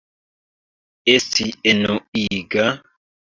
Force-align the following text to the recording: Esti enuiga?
Esti 1.13 1.45
enuiga? 1.73 2.67